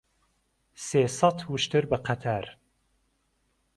سێ 0.87 1.03
سەت 1.17 1.37
وشتر 1.51 1.83
به 1.91 1.97
قهتار 2.05 2.45